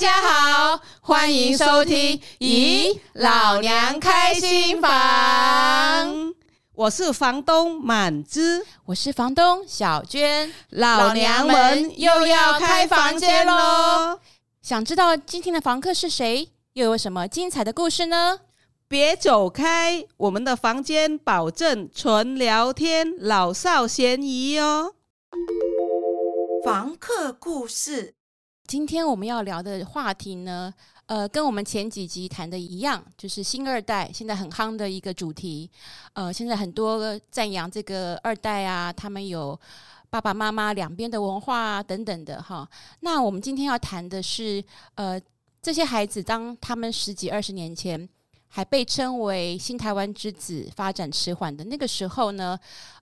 [0.00, 4.90] 家好，欢迎收听《咦，老娘开新房》。
[6.72, 14.18] 我是房东满枝，我是房东小娟，老娘们又要开房间喽！
[14.62, 18.40] 想知道今天的房客是谁，又有什么精彩的故事呢？
[18.88, 24.94] 别走开，我们的房间保证纯聊天，老少咸宜哦。
[26.64, 28.14] 房客故事，
[28.70, 30.72] 今天我们要聊的话题呢，
[31.06, 35.68] 呃，跟我们前几集谈的一样，就是新二代现在很夯的一个主题。
[36.12, 39.58] 呃，现在很多赞扬这个二代啊，他们有
[40.08, 42.64] 爸爸妈妈两边的文化啊等等的哈。
[43.00, 44.62] 那我们今天要谈的是，
[44.94, 45.20] 呃，
[45.60, 48.08] 这些孩子当他们十几二十年前
[48.46, 52.56] 还被称为新台湾之子，发展迟缓的那个时候呢，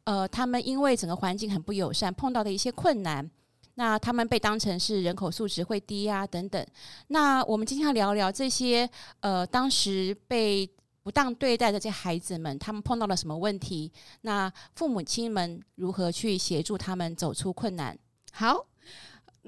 [0.05, 3.31] 呃，他们因为整个环境很不友善，碰到的一些困难。
[3.79, 6.67] 那他们被当成是人口素质会低呀、啊，等等。
[7.07, 8.91] 那我们今天要聊聊这些
[9.21, 10.69] 呃，当时被
[11.05, 13.93] 不当对待的这些孩子们，他们碰到了什么问题？
[14.23, 17.97] 那父母亲们如何去协助他们走出困难？
[18.33, 18.67] 好。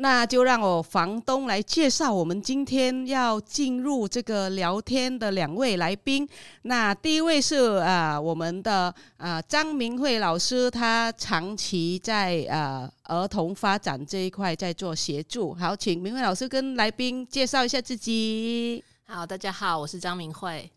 [0.02, 6.26] 那就让我房东来介绍我们今天要进入这个聊天的两位来宾。
[6.62, 15.52] 那第一位是啊、我们的啊、张明慧老师，他长期在啊、儿童发展这一块在做协助。
[15.52, 18.82] 好，请明慧老师跟来宾介绍一下自己。
[19.04, 20.70] 好，大家好，我是张明慧。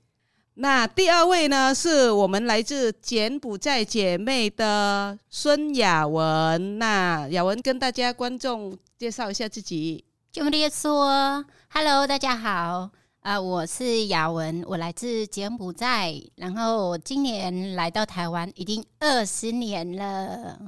[0.55, 6.77] 那第二位呢，是我们来自柬埔寨姐妹的孙雅文。
[6.77, 10.05] 那雅文跟大家观众介绍一下自己。
[10.31, 20.59] 就列说，Hello，大家好，啊、我是雅文，我来自柬埔寨，然后我今年来到台湾已经二十年了。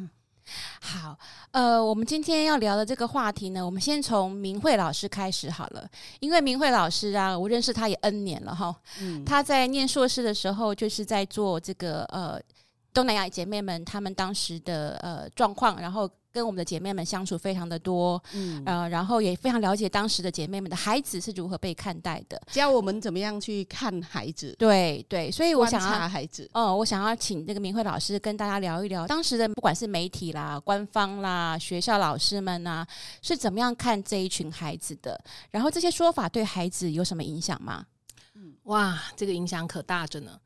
[0.81, 1.17] 好，
[1.51, 5.89] 呃，我们今天要聊的这个话题呢，我们先从明慧老师开始好了。
[6.19, 8.75] 因为明慧老师啊，我认识他也 N 年了哈。
[9.01, 12.39] 嗯，他在念硕士的时候，就是在做这个呃
[12.93, 16.09] 东南亚姐妹们她们当时的呃状况，然后。
[16.35, 32.85] 跟我们的姐妹们相处非常的多，嗯，呃，然后也非常了解当时的姐妹们的孩子是如何被看待的，教我们怎么样去看孩子，对对，所以我想要孩子，哦，我想要请这个明慧老师跟大家聊一聊当时的不管是媒体啦、官方啦、学校老师们啊，
[33.21, 35.17] 是怎么样看这一群孩子的，
[35.51, 37.85] 然后这些说法对孩子有什么影响吗？
[38.33, 40.37] 嗯，哇，这个影响可大着呢。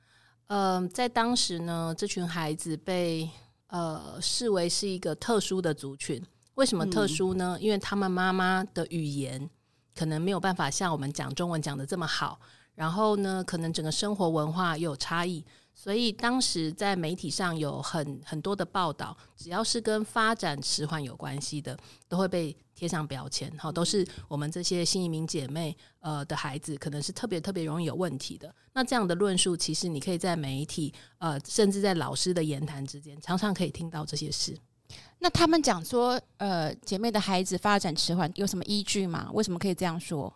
[0.50, 3.28] 嗯、呃，在当时呢，这群孩子被。
[3.70, 6.24] 呃，视为是一个特殊的族群。
[6.56, 7.58] 为什么特殊呢？
[7.58, 9.50] 嗯、因为他们妈妈的语言
[9.96, 12.40] 可能没有办法像我们讲中文讲的这么好，
[12.76, 15.44] 然后呢，可能整个生活文化又有差异。
[15.74, 21.78] 所以当时在媒体上有很很多的报道，只要是跟发展迟缓有关系的，
[22.10, 23.52] 都会被贴上标签。
[23.58, 28.56] 好，都是我们这些新移民姐妹呃的孩子，可能是特别特别容易有问题的。
[28.72, 34.58] 那这样的论述，其实你可以在媒体呃，甚至在老师的言谈之间，常常可以听到这些事。
[35.20, 39.30] 那他们讲说，呃，姐妹的孩子发展迟缓有什么依据吗？
[39.34, 40.34] 为什么可以这样说？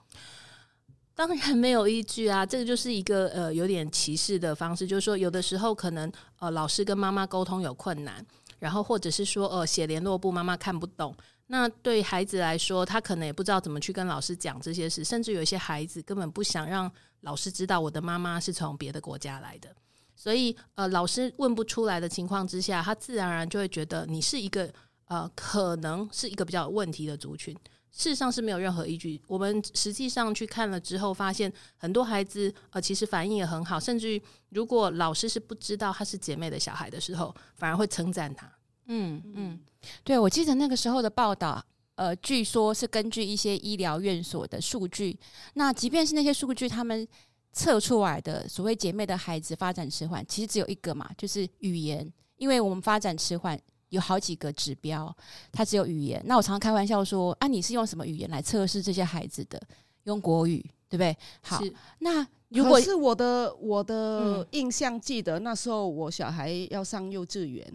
[1.15, 8.25] 当然没有依据啊，这个就是一个呃有点歧视的方式，就是说有的时候可能呃老师跟妈妈沟通有困难，
[8.57, 11.15] 然后或者是说呃写联络簿妈妈看不懂，
[11.53, 16.91] 那对孩子来说，他可能也不知道怎么去跟老师讲这些事，甚至有一些孩子根本不想让
[17.21, 19.69] 老师知道我的妈妈是从别的国家来的，
[20.15, 24.67] 所以呃老师问不出来的情况之下，他自然而然就会觉得你是一个
[25.05, 27.55] 呃可能是一个比较有问题的族群。
[27.91, 29.21] 事实上是没有任何依据。
[29.27, 33.79] 我们实际上去看了之后，发现很多孩子呃，其实反应也很好。
[33.79, 34.19] 甚至于，
[34.49, 38.51] 如果老师是不知道他是姐妹的小孩的时候，反而会称赞他。
[38.87, 39.59] 嗯嗯，
[40.03, 41.63] 对，我记得那个时候的报道，
[41.95, 45.17] 呃，据说是根据一些医疗院所的数据。
[45.53, 47.07] 那即便是那些数据，他们
[47.51, 52.11] 测出来的所谓姐妹的孩子发展迟缓，其实只有一个嘛，就是语言。
[52.37, 53.59] 因为我们发展迟缓。
[53.89, 55.15] 有好几个指标，
[55.51, 56.19] 它只有语言。
[56.25, 59.61] 那我常常开玩笑说：“啊，你是用什么语言来测试这些孩子的？
[60.05, 60.59] 用国语，
[60.89, 61.61] 对不对？”好，
[61.99, 67.71] 那如果是我的我的印象记得，那时候我小孩要上幼稚园。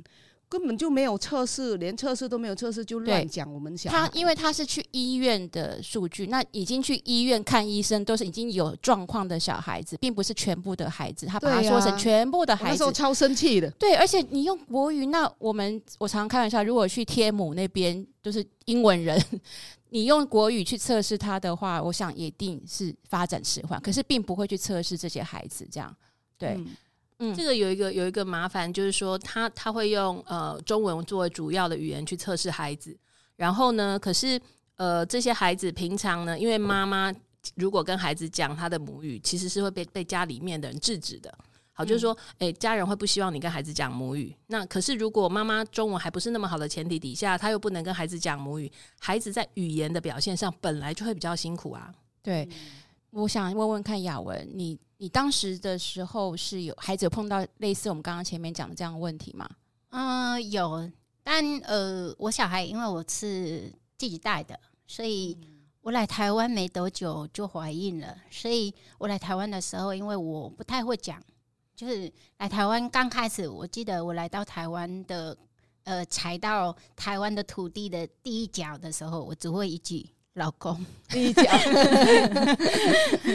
[0.49, 3.53] 根本就没有测试，连测试都没有测试就乱讲。
[3.53, 11.27] 我们想他，因为他是去医院的数据，那已经去医院看医生，都是已经有状况的小孩子，并不是全部的孩子。
[11.27, 13.71] 他把他说成全部的孩子，那时候超生气的。
[13.73, 19.23] 对，而且你用国语，那我们我常常开玩笑，如果去天母那边就是英文人，
[19.91, 25.95] 你用国语去测试他的话，我想一定是发展迟缓，可是并不会去测试这些孩子这样。
[26.39, 26.55] 对。
[26.57, 26.69] 嗯
[27.19, 32.97] 嗯，这个有一个有一个麻烦，就是说他他会用呃中文作为主要的语言去测试孩子，
[33.37, 34.41] 然后呢，可是
[34.77, 37.13] 呃这些孩子平常呢，因为妈妈
[37.57, 41.33] 如果跟孩子讲他的母语，其实是会被被家里面的人制止的。
[41.73, 44.35] 好，就是说，诶，家人会不希望你跟孩子讲母语。
[44.49, 48.69] 那可是，如果妈妈中文还不是那么好的前提底下，他又不能跟孩子讲母语，
[48.99, 51.95] 孩子在语言的表现上本来就会比较辛苦啊。
[52.21, 52.49] 对，
[53.11, 59.49] 我想问问看雅文，你你当时的时候是有孩子有碰到类似我们刚刚前面讲的这样的问题吗？
[59.91, 60.91] 嗯、呃，有，
[61.23, 65.37] 但呃，我小孩因为我是自己带的，所以
[65.81, 68.15] 我来台湾没多久就怀孕了。
[68.31, 71.23] 所以我来台湾的时候，因为我不太会讲。
[71.75, 75.37] 就是来台湾刚开始，我记得我来到台湾的，
[75.85, 81.43] 呃，踩到台湾的土地的第一脚的时候，我只会一句“老公”，第一脚，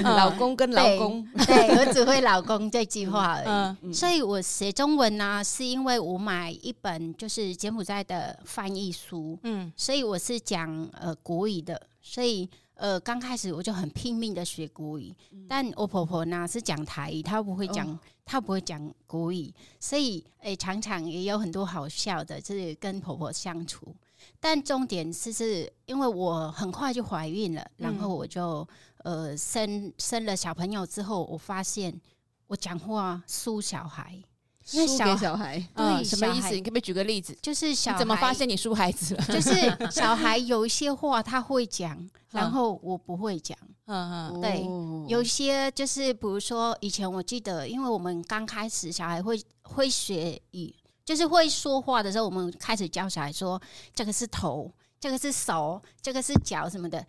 [0.01, 3.47] 老公跟老公，对，对我只会“老公”这句话而已。
[3.47, 3.77] 嗯。
[3.83, 12.49] 嗯、所以我学中文呢、啊，是因为我买一本就是柬埔寨的翻译书，嗯，所以我是讲呃国语的，所以。
[12.75, 23.95] 呃，刚开始我就很拼命的学国语，嗯、但我婆婆呢是讲台语，她不会讲，她、哦、不会讲国语，所以诶、欸，常常也有很多好笑的，就是跟婆婆相处。
[24.39, 28.67] 但重点是，是因为我很快就怀孕了，嗯、然后我就
[29.03, 31.99] 呃生生了小朋友之后，我发现
[32.47, 34.21] 我讲话输小孩。
[34.65, 36.51] 输给小孩，对，什么意思？
[36.55, 37.37] 你可不可以举个例子？
[37.41, 39.25] 就是小孩怎么发现你输孩子了？
[39.25, 39.51] 就是
[39.91, 43.57] 小孩有一些话他会讲，然后我不会讲。
[43.87, 44.65] 嗯嗯，对，
[45.09, 50.73] 有些就是比如说以前我记得，因为我们刚开始小孩会会学语，
[51.05, 53.61] 就是会说话的时候，我们开始教小孩说
[53.93, 57.05] 这个是头，这个是手，这个是脚什么的。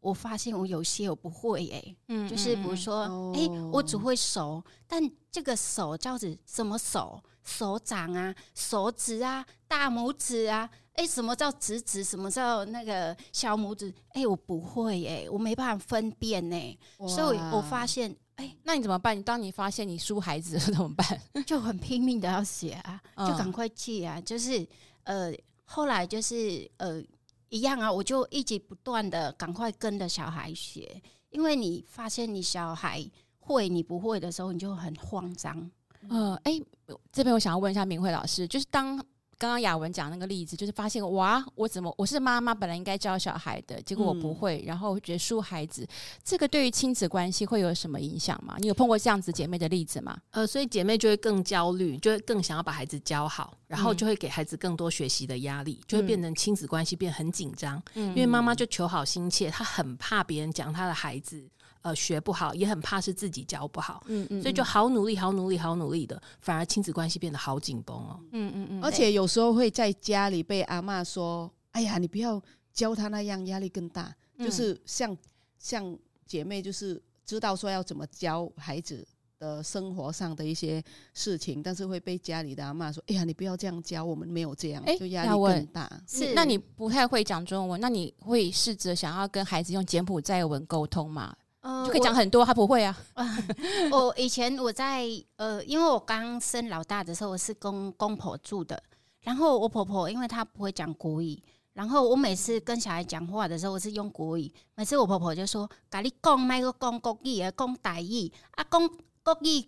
[0.00, 7.18] 我发现我有些我不会哎、欸，嗯，就是比如说，哎、欸，我只会手，但这个手叫子什么手？
[7.42, 12.04] 手掌啊，手指啊，大拇指啊，哎、欸，什么叫食指？
[12.04, 13.88] 什么叫那个小拇指？
[14.08, 16.78] 哎、欸，我不会哎、欸，我没办法分辨呢、欸，
[17.08, 19.16] 所以我发现，哎、欸，那你怎么办？
[19.16, 21.06] 你当你发现你输孩子了怎么办？
[21.46, 24.66] 就很拼命的要写啊，就赶快记啊，就是
[25.04, 25.32] 呃，
[25.64, 27.02] 后来就是呃。
[27.50, 31.00] 一样啊，我就一直不断的赶快跟着小孩学，
[31.30, 33.08] 因为你发现你小孩
[33.38, 35.70] 会你不会的时候，你就很慌张。
[36.08, 36.60] 呃，哎，
[37.12, 38.96] 这边我想要问一下明慧老师，就是当。
[39.44, 45.86] 刚刚雅文讲那个例子，就是发现哇，我怎么我是妈妈，本来应该教小孩的，结果我不会，嗯、然后觉得输孩子，
[46.24, 48.56] 这个对于亲子关系会有什么影响吗？
[48.58, 50.16] 你有碰过这样子姐妹的例子吗？
[50.30, 61.46] 呃，所以姐妹就会更焦虑，就会更想要把孩子教好，然后就会给孩子更多学习的压力，嗯、就会变成亲子关系变很紧张，嗯、因为妈妈就求好心切，她很怕别人讲她的孩子。
[61.84, 72.42] 呃，学不好也很怕是自己教不好，嗯嗯，所以就好努力，好努力，好努力的，反而亲子关系变得好紧绷哦，嗯嗯嗯，而且有时候会在家里被阿嬷说：“哎呀，你不要
[72.72, 74.10] 教他那样，压力更大。”
[74.40, 75.14] 就是像
[75.58, 75.94] 像
[76.24, 79.06] 姐妹，就是知道说要怎么教孩子
[79.38, 80.82] 的生活上的一些
[81.12, 91.36] 事情，但是会被家里的阿嬷说：“哎呀，你不要这样教，我们没有这样，就压力更大。”是，那你不太会讲中文，那你会试着想要跟孩子用柬埔寨文沟通吗？
[91.86, 92.94] 就可以讲很多，他不会啊。
[93.90, 95.06] 我以前我在
[95.36, 98.82] 呃，因为我刚生老大的时候，我是跟公婆住的。
[99.22, 101.42] 然后我婆婆，因为她不会讲国语，
[101.72, 104.52] 然后我每次跟小孩讲话的时候，我是用国语。
[104.74, 108.86] 每次我婆婆就说：“咖喱讲，麦个讲国语，讲台语啊，讲
[109.22, 109.66] 国语。”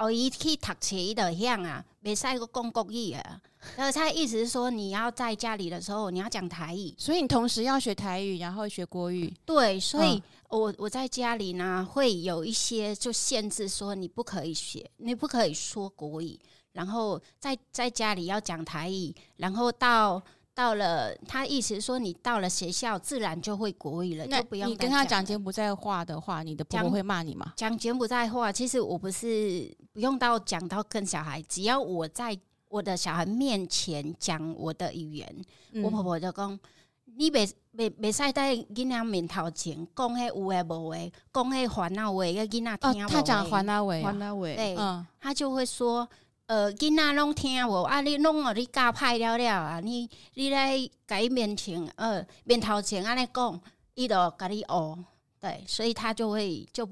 [0.00, 3.40] 哦，伊去读书的样啊，没晒过讲国语啊。
[3.76, 9.30] 然 后他意思是说，你要在家里的时候，你要讲台语，所以你同时要学台语，然后学国语。
[9.44, 16.40] 对，所以我我在家里呢，会有一些就限制，说你不可以学，你不可以说国语，
[16.72, 20.22] 然后在在家里要讲台语，然后到。
[20.52, 27.54] 到了，他意思是说，你到了学校，自然就会国语了，那就不用你跟他讲柬埔寨话的话，你的婆婆会骂你吗？
[27.56, 36.58] 讲柬埔寨话，其实我不是不用到讲到跟小孩，只要我在我的小孩面前讲我的语言，嗯、我婆婆就讲：
[37.04, 43.06] 你别别别使在囡仔面头前讲迄有诶无诶，讲迄烦恼话，个囡仔听。
[43.08, 46.08] 他讲烦恼话，烦恼话，对，嗯、他就会说。
[46.46, 48.00] 呃，囡仔拢听无啊？
[48.00, 49.78] 你拢哦，你教歹了了啊！
[49.78, 53.60] 你你来伊面前，呃，面头前安尼讲，
[53.94, 54.98] 伊就甲你学。
[55.38, 56.84] 对，所以他就会就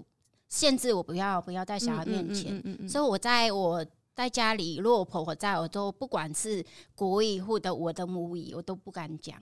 [0.49, 2.89] 限制我不要不要在小孩面前。
[2.89, 6.65] 所以我在我在家里，如果我婆婆在，我都不管是
[6.95, 9.41] 国语或者我的母语，我都不敢讲。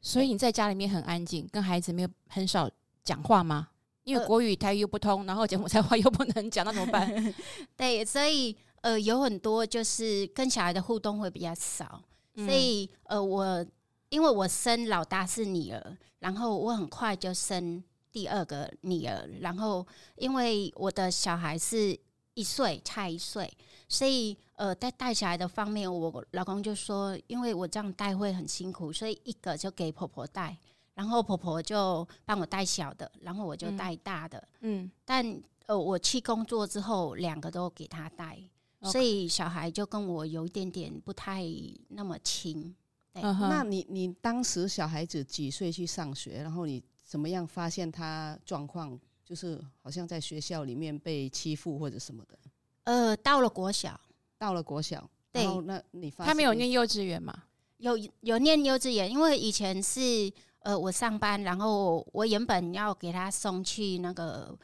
[0.00, 2.70] 所以你在家里面很安静，跟孩子没有很少
[3.04, 3.68] 讲话吗？
[4.04, 7.34] 因为国语台语又不通，然后柬埔寨话又不能讲，那怎么办？
[7.76, 8.56] 对，所以。
[8.82, 12.00] 呃，有很多就是跟小孩的互动会比较少，
[12.34, 13.66] 嗯、所以呃，我
[14.10, 17.82] 因为我生老大是女儿，然后我很快就生
[18.16, 21.94] 第二个女儿，然后因为我的小孩是
[22.32, 23.46] 一岁，差一岁，
[23.90, 30.56] 所以呃，在带小孩的方面，我老公就说，因为我这样带会很辛苦，所以一个就给婆婆带，
[30.94, 38.42] 然后婆婆就帮我带小的，然后我就带大的，嗯，但呃，我去工作之后，两个都给他带，
[38.84, 41.44] 所以小孩就跟我有一点点不太
[41.88, 42.74] 那么亲。
[43.12, 46.42] 对，那你你当时小孩子几岁去上学？
[46.42, 46.82] 然后你。
[47.16, 49.00] 怎么样发现他状况？
[49.24, 52.38] 就是好像在学校里面被欺负或者什么的。
[52.84, 53.98] 呃，到了国小，
[54.36, 57.34] 到了国小，对，那你发现他没有念幼稚园吗？
[57.78, 64.54] 有有念幼稚园，因为以前是呃我上班，然后我原本要给他送去那个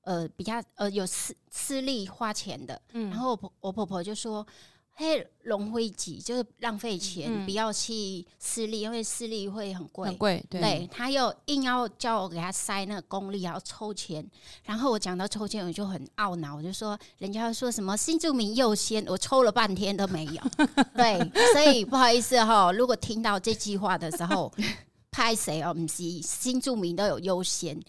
[0.00, 4.44] 呃比较呃有私私立花钱的，嗯，然后我婆我婆婆就说。
[5.00, 10.08] 嘿，龙会挤就是浪费钱，嗯、不要去私立，因为私立会很贵。
[10.08, 10.60] 很贵，对。
[10.60, 14.22] 对，他又硬要叫我给他塞那个公立，要抽签。
[14.62, 20.42] 然后我讲到抽签，我就很懊恼，我就说人家说什么新住民优先，我抽了半天都没有。
[20.94, 21.18] 对，
[21.54, 24.52] 所以不好意思哈，如果听到这句话的时候，
[25.10, 25.72] 拍谁哦？
[25.72, 27.82] 不是新住民都有优先，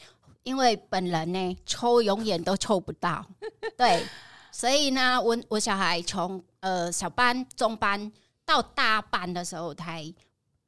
[0.44, 3.26] 因为本人呢抽永远都抽不到。
[3.76, 4.02] 对。
[4.52, 8.12] 所以呢，我我小孩从呃小班、中班
[8.46, 10.14] 到大班的时候，才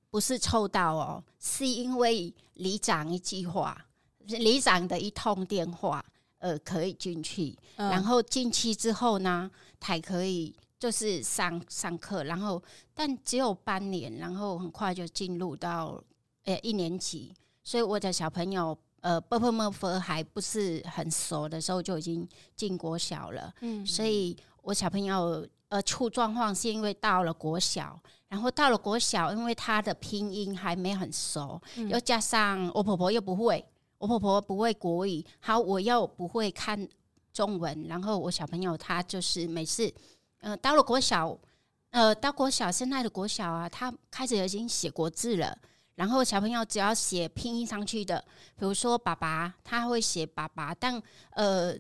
[0.10, 3.86] 不是抽到哦，是因为里长一句话，
[4.26, 6.04] 里长的一通电话，
[6.38, 12.62] 呃，可以进去，嗯、然后进去之后呢，才可以就是上上课，然后
[12.94, 16.02] 但只有半年，然后很快就进入到
[16.46, 18.78] 呃一年级，所以我的小朋友。
[19.04, 33.66] 呃，波波莫夫还不是很熟的时候就已经进国小了，嗯，所以我小朋友呃出状况是因为到了国小，然后到了国小，因为他的拼音还没很熟，嗯、又加上我婆婆又不会，
[33.98, 36.88] 我婆婆不会国语，好，我又不会看
[37.34, 39.94] 中文，然后我小朋友他就是每次
[40.40, 41.38] 呃到了国小，
[41.90, 45.58] 呃到国小现在的国小啊，他开始已经写国字了。
[45.96, 48.24] 然后小朋友只要写拼音上去的，
[48.58, 51.76] 比如说爸爸，他会写爸爸，但呃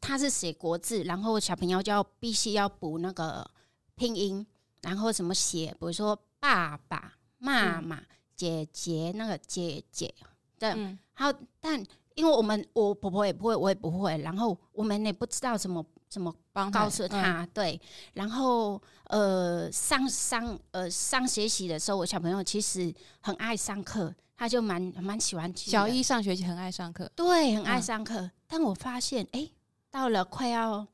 [0.00, 3.48] 他是写国字，然后小朋友就要必须要补那个
[3.94, 4.46] 拼音，
[4.82, 5.70] 然后怎么写？
[5.72, 10.14] 比如说爸爸妈妈、嗯、姐姐，那个姐姐，
[10.58, 15.84] 对，嗯、好，但因为我们我婆婆也不会，我也不会，然后我们也不知道怎么。
[16.12, 17.42] 怎么帮告诉他？
[17.42, 17.80] 嗯、对，
[18.14, 25.70] 然后呃，上上呃上学习的时候，我小朋友其实很爱上课，他就蛮蛮喜欢去。
[25.70, 28.20] 小一上学期很爱上课，对，很爱上课。
[28.20, 29.48] 嗯、但我发现，哎，
[29.90, 30.86] 到了快要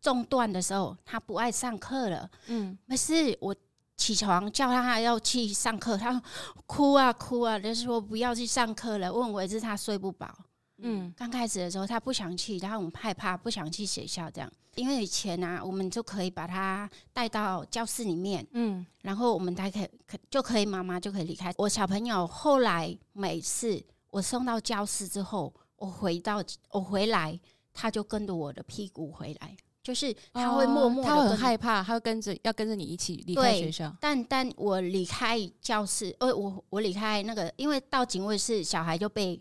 [0.00, 2.30] 中断的时候，他不爱上课了。
[2.46, 3.54] 嗯，没事，我
[3.96, 6.22] 起床叫他要去上课，他
[6.66, 10.34] 哭啊哭啊，就是说不要去上课了，问我是他睡不饱。
[10.82, 14.50] 嗯，刚开始的时候他不想去，然后我们害怕，不想去学校这样。
[14.76, 21.52] 因为以前啊，我们就可以把他带到教室里面，嗯，然后我们才可以可就可以妈妈就可以离开。
[21.58, 27.38] 我小朋友后来每次我送到教室之后，我回到我回来，
[27.74, 33.94] 他就跟着我的屁股回来，就是他会默默，他很害怕，他会跟着要跟着你一起离开学校。
[34.00, 39.38] 但但我离开教室，呃，我我离开那个，因为到警卫室，小孩就被。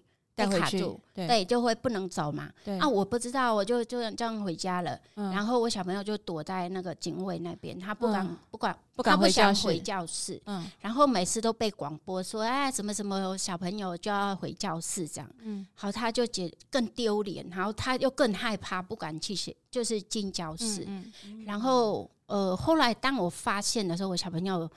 [0.47, 2.49] 被卡住，对，对，就会不能走嘛。
[2.63, 4.99] 对啊，我不知道，我就就这样回家了。
[5.15, 9.67] 嗯、然后我小朋友就躲在那个警卫那边，他不敢，嗯、不敢，不敢回教室。
[9.67, 10.41] 回教室。
[10.45, 10.65] 嗯。
[10.79, 15.29] 然后每次都被广播说，哎，什么什么小朋友就要回教室这样。
[15.41, 15.65] 嗯。
[15.75, 20.83] 好，他就觉更丢脸，然后他又更害怕，不敢去写，就是进教室。
[20.87, 21.45] 嗯，嗯。
[21.45, 24.69] 然后呃，后来当我发现的时候，我小朋友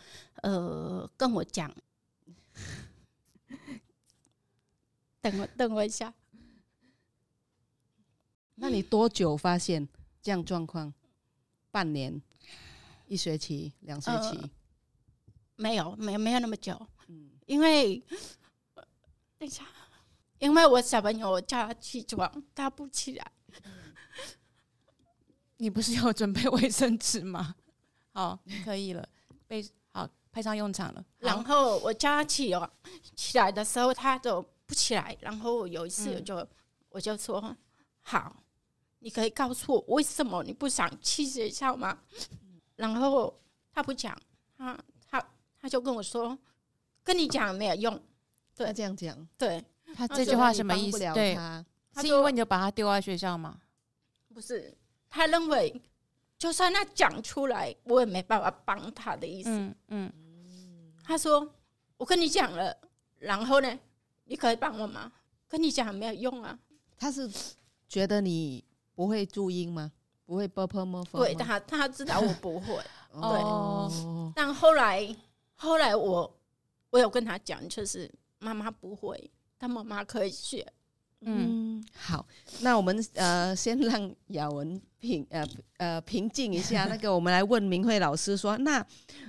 [0.43, 1.71] 呃跟我讲。
[5.23, 6.13] 等我， 等我一下。
[8.57, 9.89] 那你多久发现
[10.21, 10.93] 这样状况？
[11.71, 12.21] 半年、
[13.07, 14.37] 一学期、两学期？
[14.37, 14.51] 呃、
[15.57, 16.87] 没有，没，没有那么久。
[17.09, 17.97] 嗯，因为
[19.39, 19.65] 等一下，
[20.39, 23.33] 因为我小朋友叫他起床，他不起来。
[25.57, 27.55] 你不是有准备卫生纸吗？
[28.13, 29.09] 好，可以了，
[29.47, 31.05] 被好派上用场了。
[31.21, 32.71] 然后我叫他起哦，
[33.17, 34.45] 起来的时候他就。
[34.73, 36.49] 不起来，然后有一次我就、嗯、
[36.89, 37.55] 我就说
[38.01, 38.43] 好，
[39.01, 41.99] 你可以告诉我为什么你不想去学校吗？
[42.77, 43.39] 然后
[43.71, 44.19] 他不讲，
[44.57, 45.23] 他他
[45.61, 46.39] 他就跟我说，
[47.05, 48.03] 跟你讲没有用。
[48.57, 49.63] 对，他这样讲，对，
[49.95, 50.99] 他这句话什么意思？
[51.13, 51.37] 对，
[52.01, 53.61] 是因为你就把他丢在学校吗？
[54.33, 54.75] 不是，
[55.11, 55.83] 他认为
[56.39, 59.51] 就算他讲出来，我也没办法帮他的意思。
[59.51, 60.13] 嗯嗯，
[61.05, 61.47] 他说
[61.99, 62.75] 我跟你讲了，
[63.19, 63.79] 然后呢？
[64.25, 65.13] 你可以帮我吗？
[65.49, 66.59] 跟你讲没有用啊。
[66.97, 67.31] 他是
[67.89, 68.65] 觉得你
[68.95, 69.93] 不会注音吗？
[70.25, 71.19] 不会 b p m f？
[71.19, 72.81] 对他，他知道我不会。
[73.13, 74.33] 哦，对。
[74.35, 75.15] 但后来，
[75.55, 76.39] 后来我
[76.91, 80.67] 我有跟他讲，就是妈妈不会，但妈妈可以学。
[81.25, 82.27] 嗯，好，
[82.63, 86.87] 那我们呃先让雅文平呃呃平静一下。
[86.87, 88.85] 那个，我们来问明慧老师说，那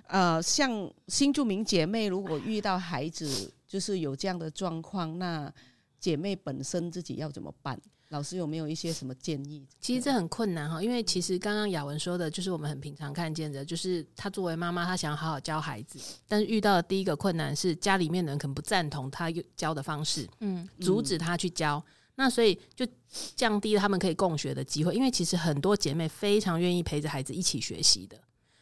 [0.07, 5.51] 呃像新住民姐妹如果遇到孩子就是有这样的状况，那
[5.99, 7.75] 姐妹本身自己要怎么办？
[8.09, 9.67] 老师有没有一些什么建议？
[9.81, 22.85] 其实这很困难哈，因为其实刚刚雅文说的，就是我们很平常看见的，就是她作为妈妈，她想要好好教孩子，但是遇到的第一个困难是家里面的人可能不赞同她教的方式，嗯，阻止她去教，那所以就
[23.35, 24.93] 降低了他们可以共学的机会。
[24.93, 28.21] 因为其实很多姐妹非常愿意陪着孩子一起学习的，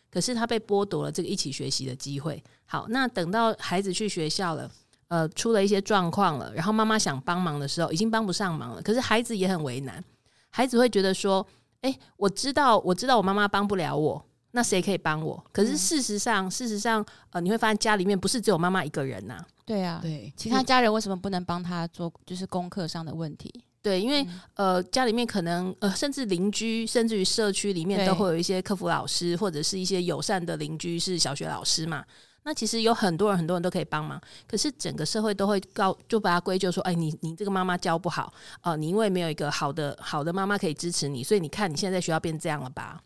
[0.10, 2.42] 可是她被剥夺了这个一起学习的机会。
[2.64, 4.72] 好，那等到孩子去学校了。
[5.12, 8.82] 呃，出了一些状况了，然后妈妈想帮忙的时候，已经帮不上忙了。
[8.82, 10.02] 可是孩子也很为难，
[10.50, 11.46] 孩子会觉得说
[11.84, 19.46] ：“哎，我知道，我知道我妈妈帮不了我，那谁可以帮我？”可是事实上，嗯、事实上，呃，你会发现家里面不是只有妈妈一个人呐、啊。
[19.66, 23.54] 对啊，对，其他家人为什么不能帮他做，就是功课上的问题？
[23.82, 32.06] 对，因为、嗯、呃，家里面可能呃，甚至邻居，甚至于社区里面都会有一些客服老师，或者是一些友善的邻居是小学老师嘛。
[32.44, 43.02] 那其实有很多人，很多人都可以帮忙，可是整个社会都会告，就把它归咎说：“哎，你你这个妈妈教不好，呃，你因为没有一个好的好的妈妈可以支持你，所以你看你现在在学校变这样了吧？”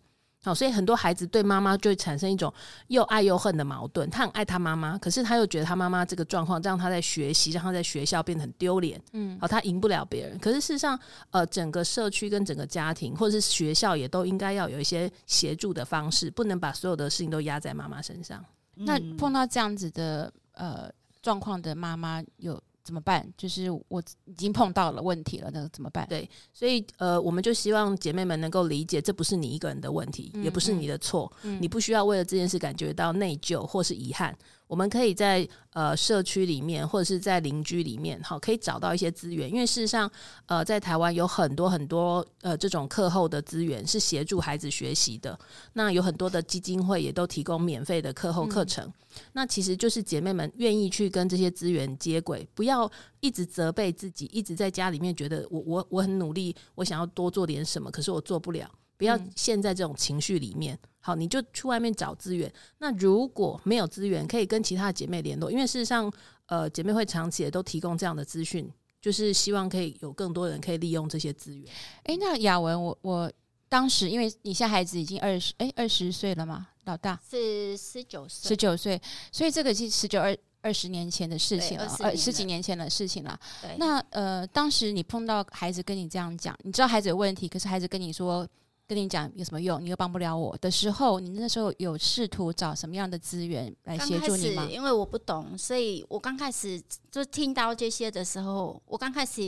[0.45, 2.53] 好，所以很多孩子对妈妈就会产生一种
[2.89, 4.07] 又爱又恨的矛盾。
[4.11, 9.01] 他很爱他妈妈，可是他又觉得他妈妈这个状况让他在学习，让他在学校变得很丢脸。
[9.13, 10.37] 嗯，好，他赢不了别人。
[10.37, 10.99] 可是事实上，
[11.31, 18.45] 呃，整个社区跟整个家庭或者是学校也都应该要有一些协助的方式，不能把所有的事情都压在妈妈身上。
[18.75, 23.27] 那碰到这样子的呃状况的妈妈有怎么办？
[23.35, 26.05] 就是我已经碰到了问题了，那怎么办？
[26.07, 34.37] 对，所以呃，我们就希望姐妹们能够理解，这不是你一个人的问题，嗯、也不是你的错，嗯、你不需要为了这件事感觉到内疚或是遗憾。
[34.67, 39.49] 我们可以在呃社区里面，或者是在邻居里面，好，可以找到一些资源。
[39.49, 40.09] 因为事实上，
[40.47, 45.37] 呃，在台湾有很多很多呃这种课后的资源是协助孩子学习的。
[45.73, 48.85] 那有很多的基金会也都提供免费的课后课程。
[48.85, 48.93] 嗯、
[49.33, 58.69] 那其实就是姐妹们愿意去跟这些资源接轨，不要一直责备自己，一直在家里面觉得我我我很努力，我想要多做点什么，可是我做不了。
[58.97, 60.77] 不要陷在这种情绪里面。
[60.99, 62.51] 好，你就去外面找资源。
[62.79, 66.11] 那如果没有资源，可以跟其他的姐妹联络，因为事实上，
[66.47, 68.67] 呃，姐妹会长期也都提供这样的资讯，
[68.99, 71.67] 就是希望可以有更多人可以利用这些资源。
[72.05, 73.31] 诶，那雅文，我我
[73.69, 76.69] 当时因为你现在孩子已经二十，诶，二十岁了吗？
[76.85, 78.99] 老大是十九岁，十九岁，
[79.31, 83.39] 所以这个是十九二二十年前的事情了，呃，十几年前的事情了。
[83.61, 88.47] 对那呃，当时你碰到孩子跟你这样讲，你知道孩子有问题，可是孩子跟你说。
[88.87, 89.83] 跟你讲有什么用？
[89.83, 94.67] 你又帮不了我的时候，你那时候有试图找什么样的资源来协助你吗？
[94.69, 99.41] 因为我不懂，所以我刚开始就听到这些的时候，我刚开始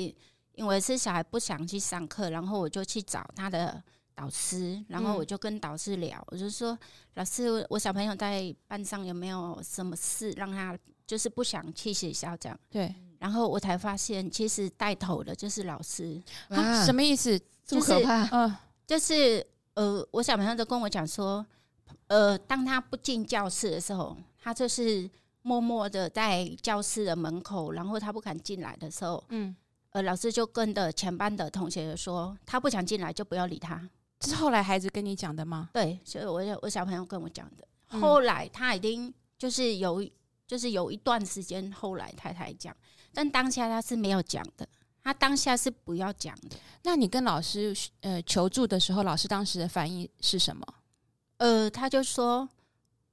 [0.55, 3.79] 因为是小孩不想去上课，然后我就去找他的
[4.15, 6.77] 导师，然后我就跟导师聊，嗯、我就说
[7.13, 12.59] 老师，我小朋友在班上有没有什么事让他就是不想去学校这样？
[12.71, 16.19] 对，然后我才发现，其实带头的就是老师
[16.49, 17.39] 啊，什么意思？
[17.63, 18.23] 这么可怕？
[18.31, 18.55] 嗯。
[18.87, 21.45] 就是呃，我小朋友都跟我讲说，
[22.07, 25.07] 呃，当他不进教室的时候，他就是
[25.41, 29.53] 默默的在教室的门口，然后他不敢进来的时候，嗯，
[29.91, 33.87] 呃，老师就跟着全班的同学说，他不想进来就不要理他。
[34.19, 35.69] 这是后来孩子跟你讲的吗？
[35.73, 37.67] 对，所以我我小朋友跟我讲的。
[37.89, 40.03] 嗯、后来他已经就是有
[40.47, 42.75] 就是有一段时间，后来太太讲，
[43.13, 44.67] 但当下他是没有讲的。
[45.07, 46.57] 他当下是不要讲的。
[46.83, 50.67] 那你跟老师呃求助的时候，老师当时的反应是什么？
[51.37, 52.49] 呃，他就说：“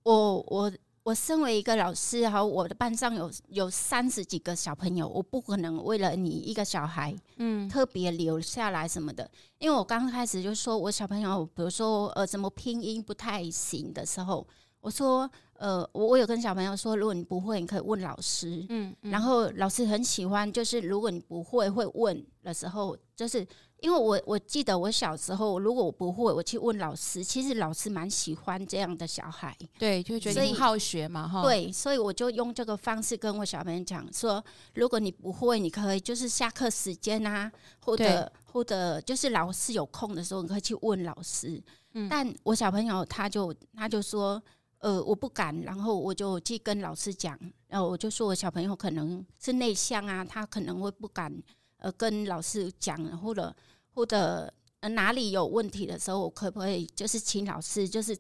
[0.03, 0.73] 我我
[1.05, 9.31] 我身为一个老师，哈，我的班上有有三十几个小朋友，我不可能为了你一个小孩，嗯，特别留下来什么的。
[9.59, 14.45] 因为我刚开始就说我小朋友，比如说呃，什么拼音不太行的时候，
[14.81, 18.67] 我说。”呃，我我有跟小朋友说，如果你不会，你可以问老师。
[18.69, 23.47] 嗯，嗯，然后老师很喜欢，就是如果你不会会问的时候，就是
[23.81, 29.57] 因为我我记得我小时候，如果我不会，我去问老师，其实老师蛮喜欢这样的小孩。
[29.79, 31.43] 对，就觉得你好学嘛，哈。
[31.43, 41.63] 对，所以我就用这个方式跟我小朋友讲说，如果你不会，你可以就是下课时间啊，或者或者就是老师有空的时候，你可以去问老师。
[41.93, 44.43] 嗯，但我小朋友他就他就说。
[44.85, 51.35] 呃，我不敢，然后我就去跟老师讲，然后我就说我小朋友可能是内向啊，他可能会不敢，
[51.79, 53.57] 呃跟老师讲，或者
[53.95, 58.15] 或者、呃、哪里有问题的时候，我可不可以就是请老师就是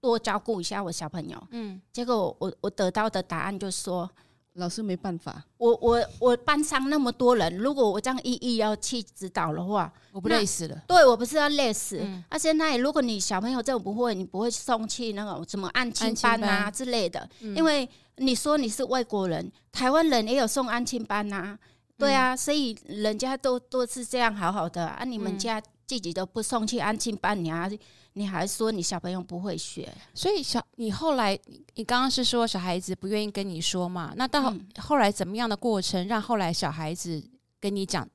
[0.00, 1.48] 多照顾一下我小朋友？
[1.50, 4.08] 嗯，结果我我得到的答案就是说。
[4.54, 10.80] 老师没办法，我我我班上那么多人，如果我这样一一要去指导的话，我不累死了。
[10.86, 11.98] 对，我不是要累死。
[12.00, 17.88] 嗯、啊，现在如果你小朋友这种不会，你不会送去那种什么安亲班啊之类的，嗯、因为
[18.18, 21.58] 你说你是外国人，台湾人也有送安亲班呐、啊，
[21.98, 27.76] 对啊，嗯、所以人家都都是这样好好的啊，你们家自己都不送去安亲班，你还。
[28.16, 31.36] 你还说你小朋友不会学，所以小你后来
[31.74, 34.14] 你刚刚是说小孩子不愿意跟你说嘛？
[34.16, 37.20] 那到后来怎么样的过程让后来小孩子
[37.58, 38.08] 跟你讲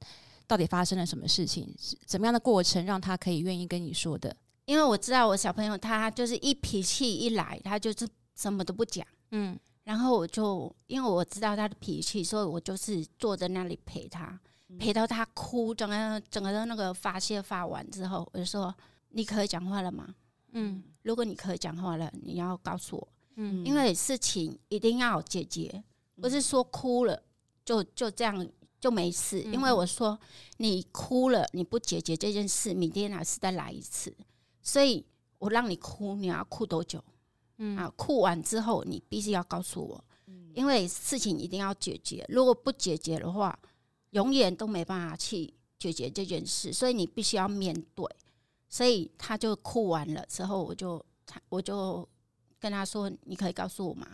[0.47, 1.75] 到底发生了什么事情？
[2.05, 4.33] 怎么样的过程让他可以愿意跟你说的？
[4.63, 9.05] 因为我知道我小朋友他就是一脾气一来，他就是什么都不讲。
[9.31, 14.39] 嗯，然后我就因为我知道他的脾气，所以我就是坐在那里陪他，
[14.79, 18.73] 陪到他哭，整个整个的那个发泄发完之后，我就说。
[19.09, 20.15] 你可以讲话了吗？
[20.51, 23.07] 嗯，如果你可以讲话了，你要告诉我。
[23.35, 25.83] 嗯，因为事情一定要解决，
[26.19, 27.21] 不是说哭了
[27.63, 28.47] 就就这样
[28.79, 29.41] 就没事。
[29.41, 30.19] 因为我说
[30.57, 34.15] 你哭了，你不解决这件事，明天还是再来一次。
[34.61, 35.05] 所以
[35.37, 37.03] 我让你哭，你要哭多久？
[37.57, 40.03] 嗯啊，哭完之后你必须要告诉我，
[40.53, 42.25] 因为事情一定要解决。
[42.27, 43.57] 如果不解决的话，
[44.11, 46.73] 永远都没办法去解决这件事。
[46.73, 48.05] 所以你必须要面对。
[48.69, 52.07] 所以他就哭完了之后，我就他我就
[52.59, 54.07] 跟他说：“你可以告诉我吗？”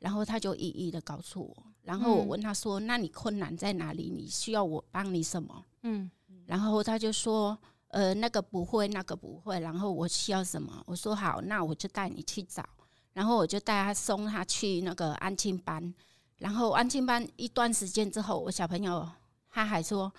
[0.00, 1.56] 然后他就一一的告诉我。
[1.82, 4.10] 然后我问他说：“那你困难在哪里？
[4.10, 6.10] 你需要我帮你什么？”嗯，
[6.46, 7.56] 然后他就说
[7.88, 10.82] ：“呃，那个不会，那个不会。”然后我需要什么？
[10.86, 12.68] 我说：“好，那我就带你去找。”
[13.14, 15.94] 然后我就带他送他去那个安亲班。
[16.38, 19.08] 然后安亲班一段时间之后，我小朋友
[19.48, 20.12] 他还说：“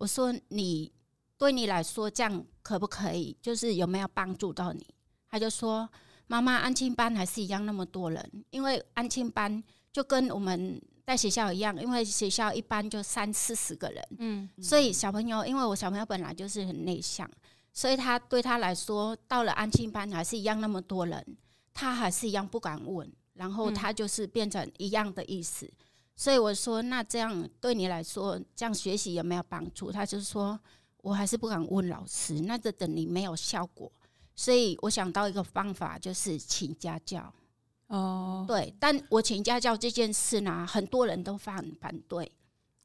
[0.00, 0.90] 我说你。”
[1.38, 3.36] 对你来说，这样可不可以？
[3.42, 4.86] 就是有没有帮助到你？
[5.28, 5.88] 他就说
[6.28, 17.28] ：“妈妈，安亲班还是一样那么多人，因为安亲班就跟我们在学校一样，因为学校一般就三四十个人，嗯，所以小朋友，因为我小朋友本来就是很内向，
[17.72, 21.36] 所以他对他来说，到了安庆班还是一样那么多人，
[21.74, 25.70] 他还是一样不敢问，然后他就是变成一样的意思。
[26.14, 29.92] 所以我说，那这样对你来说，这样学习有没有帮助？
[29.92, 30.58] 他就说。
[31.06, 33.88] 我还是不敢问老师，那就等于没有效果，
[34.34, 37.32] 所以我想到一个方法，就是请家教。
[37.86, 42.32] 哦，对，但我请家教这件事呢，很多人都反反对。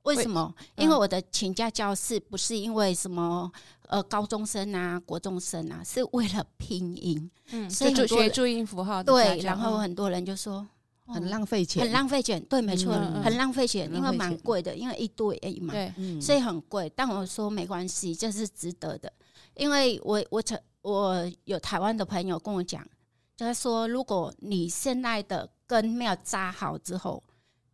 [0.03, 0.53] 为什么？
[0.75, 3.51] 因为我的请家教是不是因为什么？
[3.87, 9.01] 呃，高中生啊，国中生啊，是为了拼音，嗯，所以学注音符号。
[9.01, 10.67] 对，然后很多人就说。
[11.13, 16.91] 很浪费钱，很浪费钱，对，没错，嗯、很浪费钱，因为蛮贵的，因为一对而已嘛，对，所以很贵。
[16.95, 19.11] 但我说没关系，这是值得的，
[19.55, 22.85] 因为我我曾我有台湾的朋友跟我讲，
[23.35, 27.23] 就是说如果你现在的根没有扎好之后，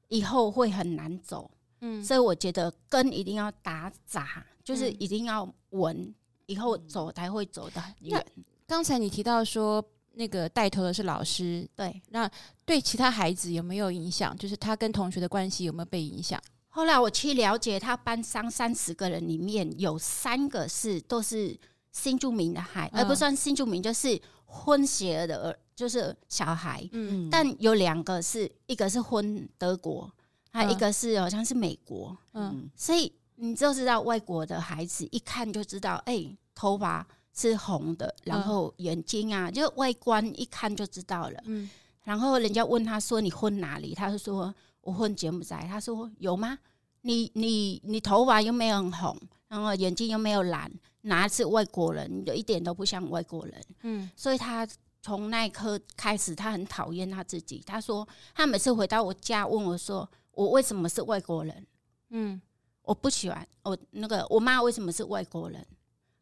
[0.08, 1.50] 以后会很难走。
[1.82, 6.14] 嗯，所以我觉得根一定要打扎，就是一定要稳，
[6.48, 8.26] 以后走才会走得很远。
[8.66, 9.84] 刚才你提到说。
[10.18, 12.30] 那个带头的是老师，对，那
[12.66, 14.36] 对其他孩子有没有影响？
[14.36, 16.42] 就是他跟同学的关系有没有被影响？
[16.70, 21.56] 后来我去了解，他班上三十个人里面有三个是都是
[21.92, 26.88] 新住民的孩，嗯、而不算新住民，就是混血的，就是小孩。
[26.94, 30.12] 嗯，但有两个是一个是混德国，
[30.52, 32.18] 还有一个是好像是美国。
[32.34, 37.08] 嗯，所以你就知道外国的孩子一看就知道，哎、欸，头发。
[37.40, 41.40] 是红的，然后眼睛啊，就外观一看就知道了。
[41.46, 41.70] 嗯，
[42.04, 46.58] 然后人家问他说：“你混哪里？”他就说：“我混柬埔寨。”他说：“有吗？
[47.02, 49.16] 你你你头发又没有很红，
[49.50, 50.72] 然后眼睛又没有蓝，
[51.02, 52.10] 哪是外国人？
[52.12, 54.68] 你就一点都不像外国人。”嗯，所以他
[55.04, 57.62] 从那一刻开始，他很讨厌他自己。
[57.68, 61.68] 他说：“他每次回到我家问我说，我为什么是外国人？
[62.10, 62.42] 嗯，
[62.82, 65.64] 我不喜欢我那个我妈为什么是外国人？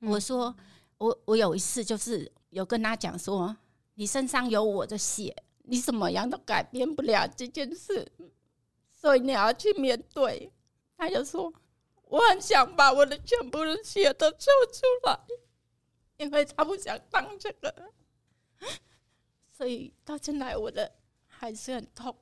[0.02, 0.54] 嗯，我说。”
[0.98, 3.56] 我我有一次就是有跟他讲说，
[3.96, 8.12] 你身上有我的血，你什么样都改变不了这件事，
[8.92, 10.52] 所以你要去面对。
[10.98, 11.54] 他就说，
[12.04, 15.20] 我很想把我的全部的血都抽出来，
[16.16, 17.92] 因为他不想当这个，
[19.52, 20.90] 所以到现在我的
[21.28, 22.16] 还是很痛。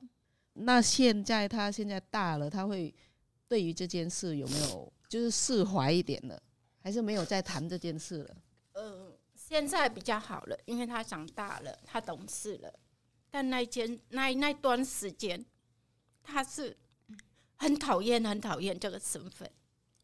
[0.54, 2.92] 那现在他现在大了，他会
[3.46, 6.42] 对于这件事有没有就是释怀一点了，
[6.80, 8.36] 还是没有再谈这件事了？
[9.54, 12.74] 现在比较好了，因为他长大了，他懂事了。
[13.30, 15.46] 但那间那那段时间，
[16.24, 16.76] 他是
[17.54, 19.48] 很讨厌、很讨厌这个身份。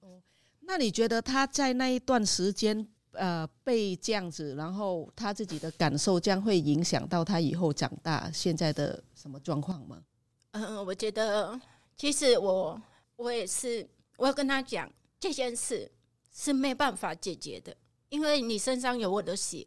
[0.02, 0.22] 哦，
[0.60, 10.00] 那你觉得他在那一段时间，呃，被这样子，然后他自己的感受将会影响到他以后长大现在的什么状况吗？
[10.52, 11.60] 嗯，我觉得
[11.96, 12.80] 其实我
[13.16, 13.84] 我也是，
[14.16, 15.90] 我要跟他讲这件事
[16.32, 17.76] 是没办法解决的，
[18.10, 19.66] 因为你身上有我的血，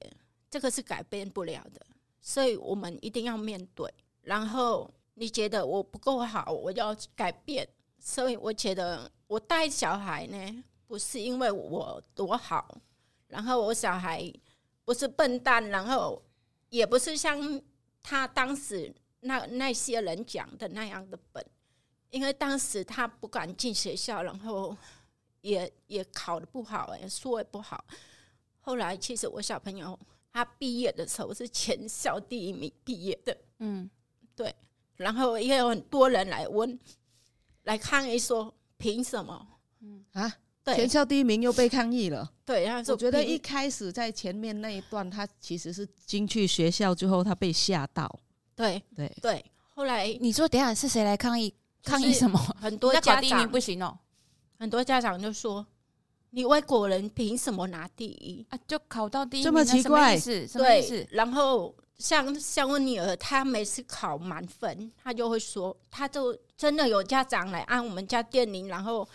[0.50, 1.82] 这个是改变不了的，
[2.22, 3.92] 所以我们一定要面对。
[4.22, 7.68] 然后你觉得我不够好，我要改变，
[8.00, 12.78] 所以我觉得我带小孩呢，不是因为我多好，
[13.28, 14.32] 然后我小孩
[14.86, 16.22] 不是笨蛋，然后
[16.70, 17.62] 也不是像
[18.02, 21.46] 他当时那那些人讲的那样的笨，
[22.10, 24.76] 因为当时他不敢进学校，然后
[25.42, 27.84] 也也考得不好，也说也不好。
[28.66, 29.98] 后来其实我小朋友
[30.32, 33.90] 他毕业的时候是全校第一名毕业的，嗯。
[34.36, 34.52] 对，
[34.96, 36.80] 然后也有很多人来问，
[37.66, 39.48] 来抗议说凭什么？
[39.82, 42.32] 嗯啊，对，全校第一名又被抗议了。
[42.44, 48.20] 对，然后我觉得一开始在前面那一段，他其实是进去学校之后，他被吓到。
[48.56, 49.46] 对对对，
[49.76, 51.54] 后来你说等下是谁来抗议？
[51.84, 52.40] 抗议什么？
[52.60, 54.00] 很多家长不行哦，
[54.58, 55.64] 很多家长就说
[56.34, 58.60] 你外国人凭什么拿第一啊？
[58.68, 60.18] 就考到第一，这么奇怪？
[60.20, 61.74] 是，对，然后。
[61.96, 69.08] 像像我女儿，她每次考满分，她就会说，她就真的有家长来按我们家电铃，然后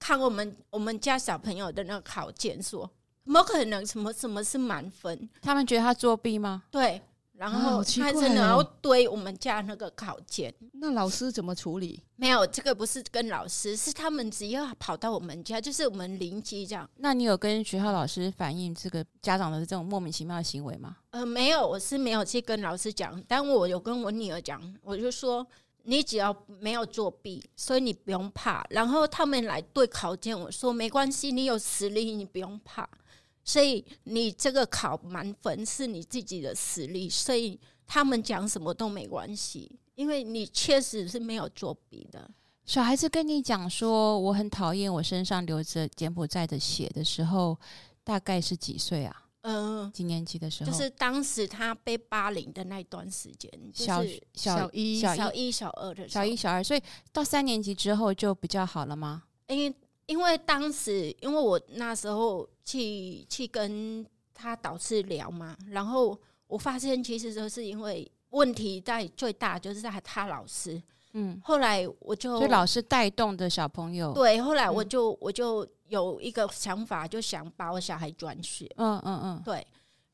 [0.00, 2.90] 看我们我们家小朋友的那个考卷，说
[3.24, 3.86] 怎么可能？
[3.86, 5.28] 什么什么是满分？
[5.42, 6.64] 他们觉得他作弊吗？
[6.70, 7.00] 对。
[7.44, 12.02] 然后他真的要堆我们家那个考卷，哦，那老师怎么处理？
[12.16, 16.88] 没有，这个不是跟老师，是他们只要跑到我们家，就是我们邻居这样。
[16.96, 20.96] 那你有跟学校老师反映这个家长的这种莫名其妙的行为吗？
[21.10, 25.46] 呃，没有，我是没有去跟老师讲，但我有跟我女儿讲，我就说
[25.82, 28.64] 你只要没有作弊，所以你不用怕。
[28.70, 32.88] 然后他们来对考卷，我说没关系，你有实力，你不用怕。
[33.44, 42.30] 所以你这个考满分是你自己的实力，所以他们讲什么都没关系，因为你确实是没有作弊的。
[42.64, 47.58] 小孩子跟你讲说我很讨厌我身上流着柬埔寨的血的时候，
[48.02, 49.24] 大概是几岁啊？
[49.42, 50.70] 嗯、呃，几年级的时候？
[50.70, 59.24] 就是当时他被霸凌的那段时间，就是、小小一、小一、小一、小二的时候，小一、小二，所以到三年级之后就比较好了吗？
[59.48, 59.74] 因为
[60.06, 62.48] 因为当时因为我那时候。
[62.64, 79.64] 去去跟他导师聊嘛，然后我发现其实都是因为问题在最大就是在他老师，嗯，后来我就所以老师带动的小朋友，对，后来我就、嗯、我就有一个想法，就想把我小孩转学，嗯嗯嗯，对，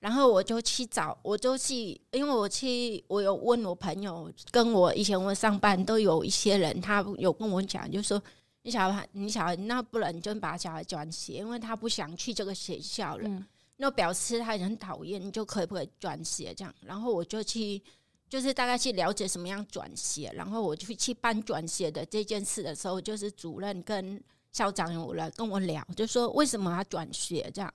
[0.01, 8.21] 然后我就去找，我就去，因为我去，我有问我朋友，跟我以前我上班都有一些人，他有跟我讲，就说。
[8.63, 13.27] 你小孩，你小孩，那不然就把小孩转学，因为他不想去这个学校了。
[13.27, 13.47] 嗯、
[13.77, 16.75] 那表示他很讨厌，你就可以不可以转学这样？
[16.83, 17.83] 然后我就去，
[18.29, 20.31] 就是大概去了解什么样转学。
[20.35, 27.73] 然后我就去办转学的这件事的时候，就是主任跟校长有来跟我聊，就说为什么要转学这样。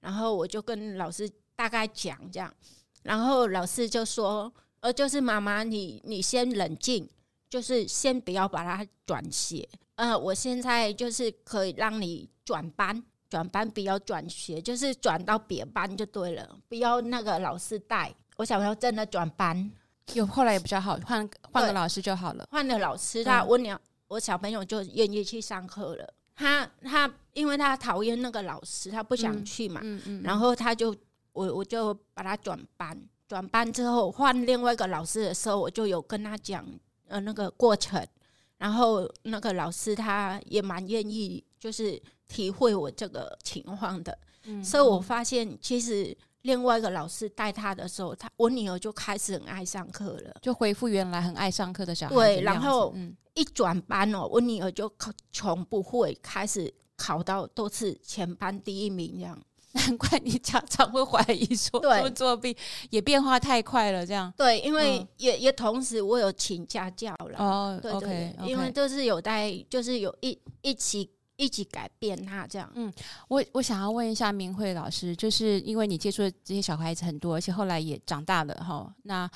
[0.00, 2.52] 然后我就跟老师大概讲这样，
[3.04, 7.08] 然后老师就说：“呃，就是妈妈，你你先冷静，
[7.48, 18.12] 就是先不要把他转学。”呃，我现在就是可以让你转班，转班不要转学，就是转到别班就对了，不要那个老师带。
[18.36, 19.70] 我小朋友真的转班，
[20.14, 22.44] 有后来也比较好，换换个老师就好了。
[22.50, 26.14] 换了老师，他我鸟我小朋友就愿意去上课了。
[26.34, 30.92] 他他因为他讨厌那个老师，他不想去嘛，嗯嗯嗯、然后他就
[31.32, 36.66] 我我就把他转班，转班之后换另外一个老师的时候，我就有跟他讲
[37.06, 38.04] 呃那个过程。
[38.58, 52.14] 然后那个老师他也蛮愿意，就是体会我这个情况的，嗯、所以我发现其实另外一个老师带他的时候，他我女儿就开始很爱上课了，就恢复原来很爱上课的小孩。
[52.14, 52.94] 对，然后
[53.34, 59.38] 一转班哦，我女儿就考从不会开始考到都是全班第一名这样。
[59.74, 62.56] 难怪你家长会怀疑说对作弊，
[62.90, 68.46] 也变化太快了，这样对，因为也、嗯、也同时我有请家教了哦，对对对，okay, okay.
[68.46, 72.70] 因为都是有在，就是有一一起一起改变他这样。
[72.76, 72.92] 嗯，
[73.26, 78.94] 我我想要问一下明慧老师，就是因为你接触的这些小孩子很多，而且后来也长大了哈。
[79.02, 79.28] 那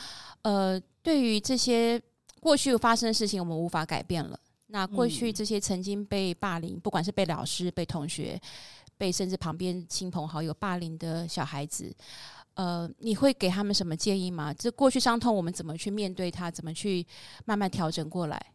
[0.43, 2.01] 呃，对于这些
[2.39, 4.39] 过去发生的事情，我们无法改变了。
[4.71, 8.41] 那过去这些曾经被霸凌，不管是被老师、被同学。
[8.99, 11.95] 被甚至旁边亲朋好友霸凌的小孩子，
[12.55, 14.53] 呃，你会给他们什么建议吗？
[14.53, 16.51] 这过去伤痛，我们怎么去面对它？
[16.51, 17.07] 怎么去
[17.45, 18.53] 慢慢调整过来？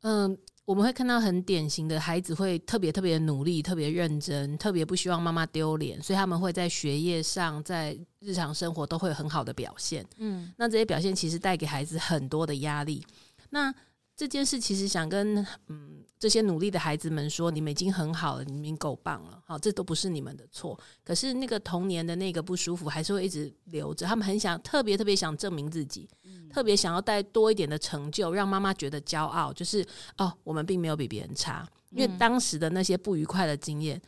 [0.00, 10.04] 嗯，我们会看到很典型的孩子会特别特别努力、特别认真、特别不希望妈妈丢脸，所以他们会在学业上、在日常生活都会有很好的表现。
[10.16, 13.04] 嗯，那这些表现其实带给孩子很多的压力。
[13.50, 13.72] 那
[14.16, 20.78] 这件事其实想跟嗯这些努力的孩子们说，你们已经很好了，你们够棒了，好，这都不是你们的错。
[21.04, 29.84] 可是那个童年的那个不舒服还是会一直留着，他们很想特别特别想证明自己，嗯、特别想要带多一点的成就，让妈妈觉得骄傲，就是
[30.16, 31.66] 哦，我们并没有比别人差。
[31.90, 34.00] 因为当时的那些不愉快的经验，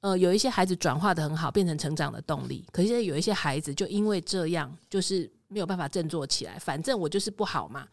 [0.00, 2.64] 呃，有一些孩子转化的很好，变成成长的动力。
[2.72, 6.58] 可是有一些孩子就因为这样，就是没有办法振作起来。
[6.58, 7.86] 反正我就是不好嘛。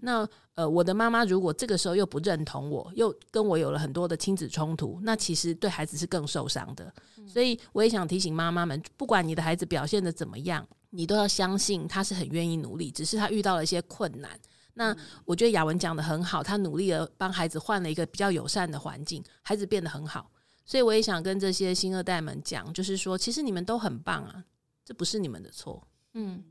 [0.00, 6.92] 那呃，我的妈妈如果这个时候又不认同我，又跟我有了很多的亲子冲突，那其实对孩子是更受伤的。
[7.26, 14.30] 所以我也想提醒妈妈们，不管你的孩子表现的怎么样，你都要相信他是很愿意努力，只是他遇到了一些困难。
[14.74, 20.30] 那我觉得雅文讲得很好，他努力的帮孩子换了一个比较友善的环境，孩子变得很好。
[20.64, 24.44] 所以我也想跟这些新二代们讲，就是说，其实你们都很棒啊，
[24.84, 25.86] 这不是你们的错。
[26.14, 26.42] 嗯。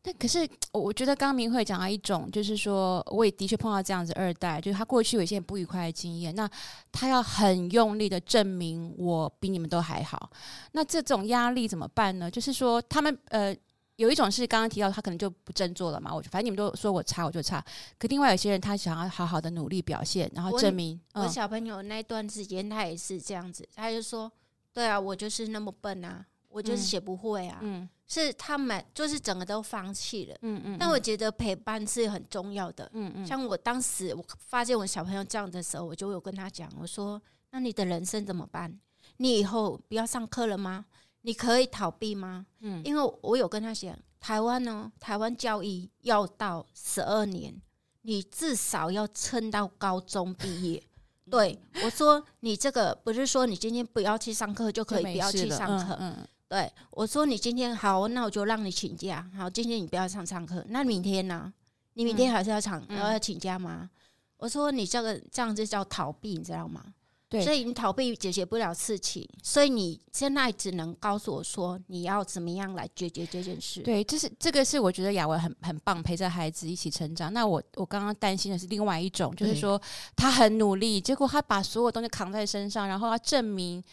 [0.00, 6.48] 但可是，我觉得刚刚明慧讲到一种，就是说，我也的确碰到这样子二代，就是他过去有一些不愉快的经验，那
[6.92, 10.30] 他要很用力的证明我比你们都还好，
[10.72, 12.30] 那这种压力怎么办呢？
[12.30, 13.54] 就是说，他们呃，
[13.96, 17.62] 有一种是刚刚提到，他可能就不振作了嘛，我反正你们都说我差，我就差。
[17.98, 20.98] 可另外有些人，他想要好好的努力表现，然后证明。
[21.14, 24.30] 我，嗯、我小朋友那段时间，他也是这样子，他就说
[24.72, 27.58] ：“对啊，我就是那么笨啊，我就是写不会啊。
[27.62, 27.88] 嗯”嗯。
[28.08, 30.76] 是他们就是整个都放弃了，嗯嗯。
[30.80, 33.26] 但我觉得陪伴是很重要的，嗯嗯。
[33.26, 37.20] 像我当时我发现我小朋友这样的时候，我就有跟他讲，我说
[37.52, 38.80] ：“那你的人生怎么办？
[39.18, 40.86] 你以后不要上课了吗？
[41.22, 47.60] 你可以逃避吗？”嗯，因为我有跟他讲，台湾呢，台湾教育要到十二年，
[48.02, 50.82] 你至少要撑到高中毕业。
[51.30, 56.26] 对，我说你这个不是说你今天不要去上课就可以不要去上课，嗯。
[56.48, 59.28] 对，我说你今天好，那我就让你请假。
[59.36, 60.64] 好，今天你不要上上课。
[60.68, 61.52] 那明天呢？
[61.92, 63.80] 你明天还是要上，然后要请假吗？
[63.82, 63.90] 嗯、
[64.38, 66.82] 我说你这个这样子叫逃避，你知道吗？
[67.28, 73.82] 对，所以你逃避解决不了事情，所以你现在只能告诉我说你要怎么样来解决这件事。
[73.82, 77.30] 对，这是这个是我觉得雅文很很棒，陪着孩子一起成长。
[77.30, 79.78] 那我我刚刚担心的是另外一种，就是说
[80.16, 83.84] 他很努力，结果他把所有东西扛在身上，然后要证明。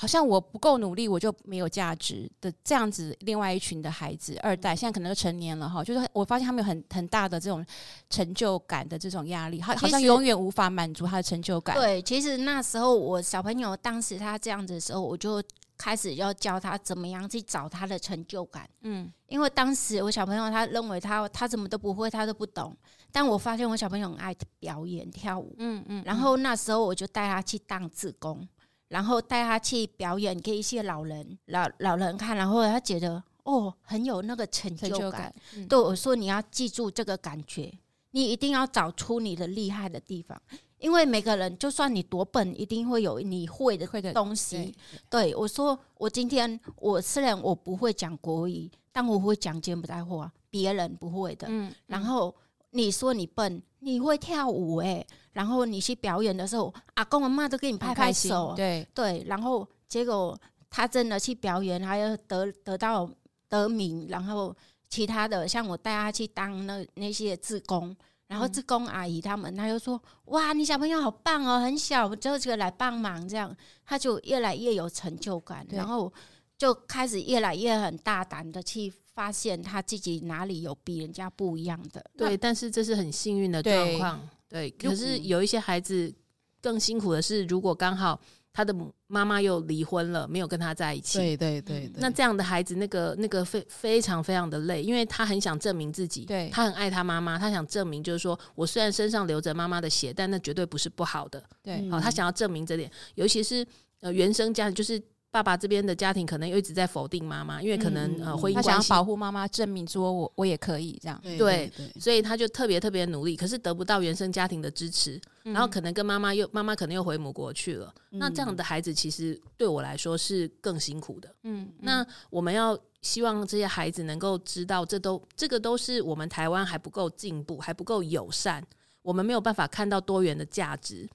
[0.00, 3.16] 好像我不够努力，我就没有价值的这样子。
[3.22, 7.66] 另外一群的孩子，二代现在可能都成年了哈，就是我发现他们有很很大的这种
[8.08, 11.74] 成就感的这种压力，好好像永远无法满足他的成就感。
[11.74, 15.42] 对，其实那时候我小朋友当时他这样子的时候，我就
[15.76, 18.70] 开始要教他怎么样去找他的成就感。
[18.82, 22.72] 嗯，因为当时我小朋友他认为他他怎么都不会，他都不懂。
[23.10, 25.56] 但我发现我小朋友很爱表演跳舞。
[25.58, 28.46] 嗯嗯，然后那时候我就带他去当志工。
[28.88, 34.90] 然后带他去表演给一些老人老老人看，然后他觉得哦很有那个成就感。
[34.90, 37.72] 成就感嗯、对我说：“你要记住这个感觉，
[38.12, 40.40] 你一定要找出你的厉害的地方，
[40.78, 44.74] 因为每个人就算你多笨，一定会有你会的东西。
[45.10, 51.46] 对”对我说：“我今天我虽然我不会讲国语，但我会讲柬埔寨话，别人不会的。
[51.50, 52.34] 嗯”然后
[52.70, 55.06] 你说你笨，你会跳舞哎、欸。
[55.32, 59.24] 然后你去表演的时候，阿公阿妈都给你拍拍手，对对。
[59.28, 60.36] 然后结果
[60.68, 63.08] 他真的去表演，还要得得到
[63.48, 64.08] 得名。
[64.08, 64.54] 然后
[64.88, 67.94] 其他的像我带他去当那那些志工，
[68.26, 76.12] 然后志工阿姨他们，他就说：“哇，你小朋友好棒哦，很小就这个来帮忙，这样他就越来越有成就感，然后
[76.56, 84.28] 就开始越来越很大胆的去发现他自己哪里有比人家不一样的。”对，但是这是很幸运的状况。
[84.48, 86.14] 对，可是有一些孩子
[86.62, 88.20] 更辛苦的是，如果刚好
[88.52, 88.72] 他的
[89.08, 103.66] 妈妈又离婚了，没有跟他在一起，对对对，对，那这样的孩子，那个那个非非常非常的累，因为他很想证明自己，对，他很爱他妈妈，他想证明就是说我虽然身上流着妈妈的血，但那绝对不是不好的，对，好，他想要证明这点，尤其是
[103.98, 105.02] 呃原生家庭就是。
[105.30, 128.64] 爸爸这边的家庭可能又一直在否定妈妈，因为可能呃婚姻关系，他想要保护妈妈，证明说我我也可以这样，对，对，对，所以他就特别特别努力，可是得不到原生家庭的支持，然后可能跟妈妈又妈妈可能又回母国去了，那这样的孩子其实对我来说是更辛苦的，嗯，那我们要希望这些孩子能够知道，这都这个都是我们台湾还不够进步，还不够友善，
[129.02, 131.06] 我们没有办法看到多元的价值。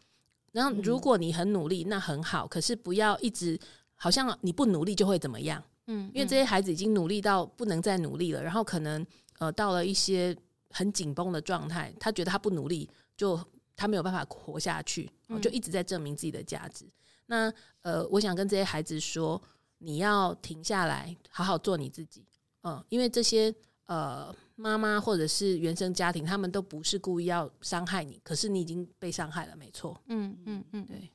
[0.51, 3.59] 然后如果你很努力，那很好，可是不要一直。
[4.03, 5.63] 好像你不努力就会怎么样？
[5.87, 9.05] 嗯，因为这些孩子已经努力到不能再努力了，然后可能
[9.39, 10.35] 呃到了一些
[10.69, 13.39] 很紧绷的状态，他觉得他不努力就。
[13.75, 15.09] 他没有办法活下去，
[15.41, 16.85] 就一直在证明自己的价值。
[17.25, 17.51] 那
[17.81, 19.41] 呃，我想跟这些孩子说，
[19.79, 22.23] 你要停下来，好好做你自己。
[22.61, 23.53] 嗯，因为这些
[23.87, 29.99] 呃妈妈或者是原生家庭，他们都不是故意要伤害你，可是你已经被伤害了，没错。
[30.07, 31.09] 嗯嗯嗯，对，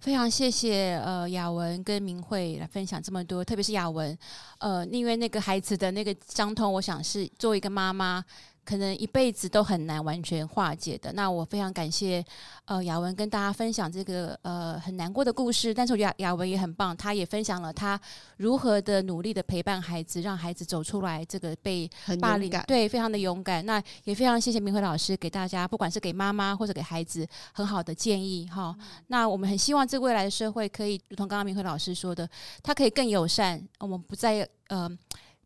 [0.00, 4.16] 非常谢谢呃雅文跟明慧来分享这么多，特别是雅文，
[4.58, 8.24] 呃，因为那个孩子的那个伤痛，我想是作为一个妈妈。
[8.64, 11.12] 可能一辈子都很难完全化解的。
[11.12, 12.24] 那我非常感谢
[12.64, 18.00] 呃雅文跟大家分享这个呃很难过的故事，但是我觉得雅文也很棒，他也分享了他
[18.38, 21.88] 如何的努力的陪伴孩子，让孩子走出来这个被
[22.20, 23.64] 霸凌，对，非常的勇敢。
[23.66, 28.74] 那也非常谢谢明辉老师给大家，不管是给妈妈或者给孩子很好的建议哈。
[28.78, 32.28] 嗯、那我们很希望这个未来的社会可以如同刚刚明辉老师说的，
[32.62, 34.90] 他可以更友善，我们不再呃。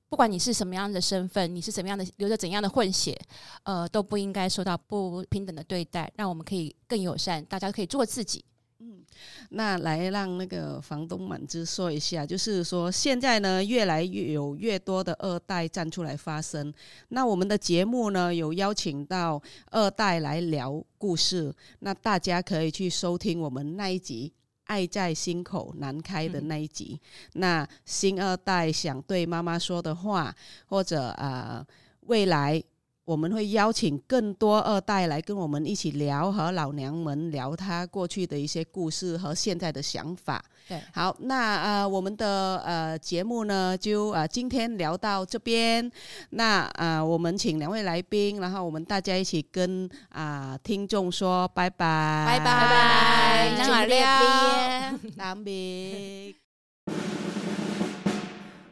[0.08, 3.18] 不管你是什么样的身份，你是什么样的，流着怎样的混血，
[3.62, 6.10] 呃，都不应该受到不平等的对待。
[6.16, 8.42] 让我们可以更友善，大家可以做自己。
[8.80, 9.04] 嗯，
[9.50, 16.72] 那来让那个房东满枝说一下，就是说现在呢，越来越有越多的二代站出来发声。
[17.08, 19.42] 那我们的节目呢，有邀请到
[19.72, 24.32] 二代来聊故事，那大家可以去收听我们那一集。
[24.68, 27.00] 爱在心口难开的那一集，
[27.34, 30.34] 嗯、那新二代想对妈妈说的话，
[30.66, 31.66] 或者啊、呃，
[32.06, 32.62] 未来
[33.08, 40.44] 我们会邀请更多二代来跟我们一起聊，和老娘们聊他过去的一些故事和现在的想法。
[40.68, 45.90] 对，好，那呃，我们的呃节目呢，就呃今天聊到这边。
[46.28, 56.34] 那呃，我们请两位来宾，然后我们大家一起跟啊、呃、听众说拜拜，拜拜拜拜，再见，当别。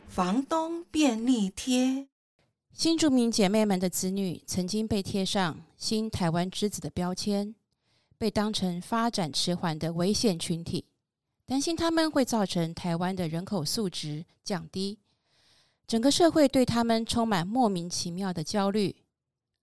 [0.09, 2.09] 房东便利贴，
[2.77, 7.55] 新住民姐妹们的子女曾经被贴上“新台湾之子”的标签，
[8.19, 10.85] 被当成发展迟缓的危险群体。
[11.47, 14.99] 担心他们会造成台湾的人口素质降低，
[15.87, 18.95] 整个社会对他们充满莫名其妙的焦虑，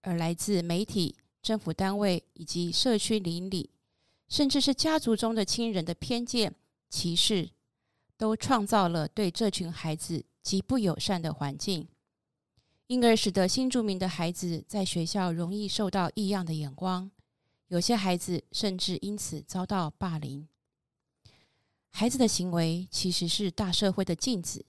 [0.00, 3.70] 而来自媒体、政府单位以及社区邻里，
[4.28, 6.52] 甚至是家族中的亲人的偏见、
[6.90, 7.50] 歧视，
[8.16, 11.86] 都创造了对这群孩子极不友善的环境，
[12.86, 17.10] 因而使得新住民的孩子在学校容易受到异样的眼光，
[17.68, 20.46] 有些孩子甚至因此遭到霸凌。
[21.90, 24.66] 孩子的行为其实是大社会的镜子。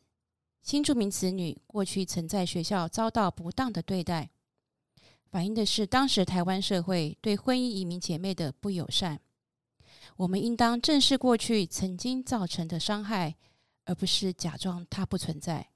[0.61, 4.31] 新住民子女过去曾在学校遭到不当的对待，
[5.29, 9.19] 反映的是当时台湾社会对婚姻移民姐妹的不友善。
[10.17, 13.35] 我们应当正视过去曾经造成的伤害，
[13.83, 15.69] 而不是假装它不存在，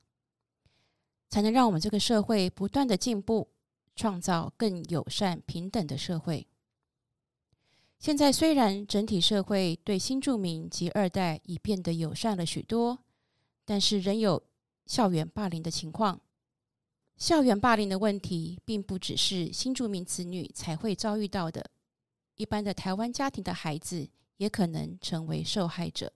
[1.29, 3.47] 才能让我们这个社会不断的进步，
[3.95, 6.47] 创造更友善平等的社会。
[7.99, 12.99] 现在虽然整体社会对新住民及二代已变得友善了许多，
[13.65, 14.41] 但是仍有
[14.85, 16.19] 校园霸凌的情况。
[17.17, 21.69] 校园霸凌的问题并不只是新住民子女才会遭遇到的，
[22.35, 24.07] 一般的台湾家庭的孩子
[24.37, 26.13] 也可能成为受害者。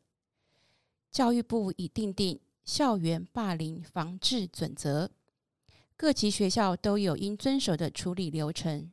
[1.11, 5.11] 教育部已订定校园霸凌防治准则，
[5.97, 8.91] 各级学校都有应遵守的处理流程。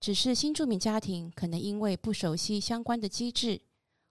[0.00, 3.60] 只是新住民家庭可能因为不熟悉相关的机制，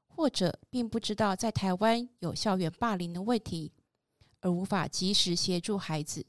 [0.08, 3.72] 或者并不知道在台湾有校园霸凌的问题，
[4.42, 6.26] 而无法及时协助孩子。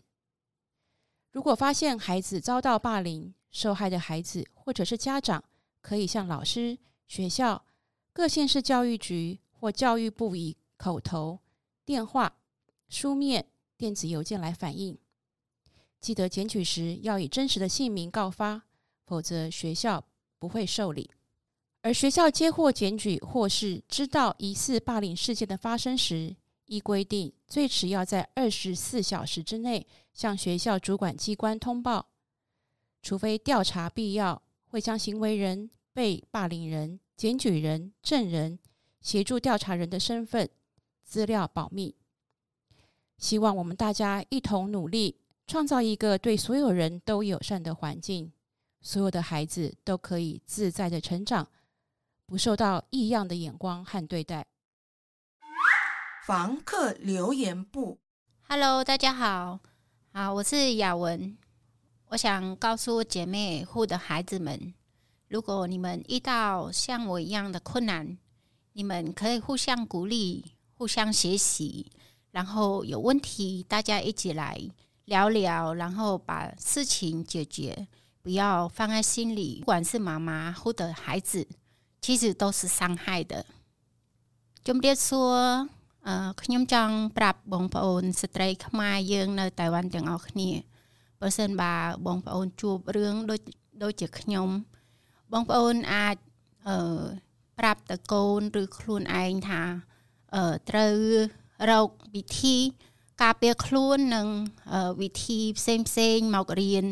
[1.33, 5.43] 如果发现孩子遭到霸凌，受害的孩子或者是家长，
[5.81, 6.79] 可以向老师、
[7.09, 7.65] 学校、
[8.13, 11.41] 各县市教育局或教育部以口头、
[11.85, 12.37] 电话、
[12.95, 14.97] 书面、电子邮件来反映。
[16.01, 18.63] 记得检举时要以真实的姓名告发。
[19.07, 20.03] 否则学校
[20.39, 21.11] 不会受理。
[21.83, 26.35] 而学校接获检举或是知道疑似霸凌事件的发生时，
[26.65, 32.09] 依规定最迟要在二十四小时之内向学校主管机关通报。
[33.03, 38.59] 除非调查必要，会将行为人、被霸凌人、检举人、证人、
[39.03, 40.49] 协助调查人的身份
[41.03, 41.95] 资料保密。
[43.25, 45.17] 希望我们大家一同努力，
[45.47, 48.31] 创造一个对所有人都友善的环境。
[48.83, 51.49] 所有的孩子都可以自在的成长，
[52.27, 54.45] 不受到异样的眼光和对待。
[56.27, 57.99] 房客留言部
[58.47, 59.61] ，Hello，大家好，
[60.13, 61.39] 好，我是雅文。
[62.09, 64.75] 我想告诉姐妹户的孩子们，
[65.29, 68.19] 如果你们遇到像我一样的困难，
[68.75, 71.91] 你们可以互相鼓励，互相学习，
[72.34, 74.44] 然后有问题大家一起来
[75.06, 77.88] 聊聊，然后把事情解决。
[78.22, 81.48] 不要放在心里，不管是妈妈或者孩子，
[82.02, 83.46] 其实都是伤害的。
[84.66, 85.36] ជំរាបសួរ
[86.08, 90.50] អឺខ្ញុំចង់ប្រាប់បងប្អូនស្ត្រីខ្មែរយើងនៅតៃវ៉ាន់ទាំងអស់គ្នា
[91.20, 91.74] បើសិនបើ
[92.06, 93.42] បងប្អូនជួបរឿងដូច
[93.84, 94.50] ដូចជាខ្ញុំ
[95.32, 96.16] បងប្អូនអាច
[96.68, 97.02] អឺ
[97.60, 99.62] ប្រាប់តកូនឬខ្លួនឯងថា
[100.36, 100.96] អឺត្រូវ
[101.72, 102.56] រកវិធី
[103.22, 104.28] ការពារខ្លួននិង
[105.02, 106.86] វិធីផ្សេងផ្សេងមករៀន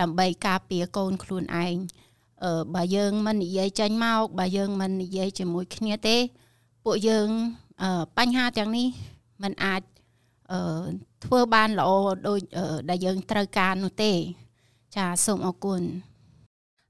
[0.00, 1.76] ដើម្បីការពារកូនខ្លួនឯង
[2.44, 6.16] អឺបើយើងមិននិយាយចេញមកបើយើងមិននិយាយជាមួយគ្នាទេ
[6.84, 7.28] ពួកយើង
[7.82, 8.88] អឺបញ្ហាទាំងនេះ
[9.42, 9.82] มันអាច
[10.52, 10.86] អឺ
[11.24, 11.90] ធ្វើបានល្អ
[12.26, 12.40] ដូច
[12.88, 14.12] ដែលយើងត្រូវការនោះទេ
[14.96, 15.82] ចាសូមអរគុណ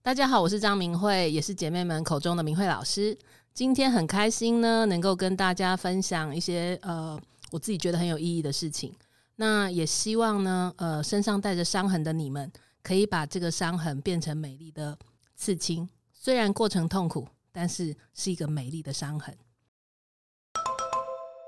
[0.06, 3.16] 大家好，我是张明慧，也是姐妹们口中的明慧老师。
[3.59, 7.19] 今天很开心呢，能够跟大家分享一些呃，
[7.51, 8.95] 我自己觉得很有意义的事情。
[9.35, 12.49] 那也希望呢，呃，身上带着伤痕的你们，
[12.81, 14.97] 可以把这个伤痕变成美丽的
[15.35, 15.89] 刺青。
[16.13, 19.37] 虽然过程痛苦，但是是一个美丽的伤痕。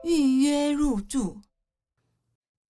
[0.04, 1.40] 预约入住。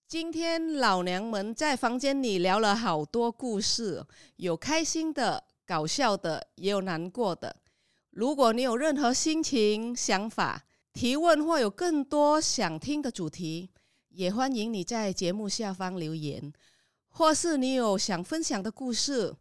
[0.07, 7.55] 今天老娘们在房间里聊了好多故事，有开心的、搞笑的，也有难过的。
[8.12, 13.70] 如果你有任何心情、想法、提问，或有更多想听的主题，
[14.09, 16.51] 也欢迎你在节目下方留言，
[17.07, 19.34] 或是你有想分享的故事、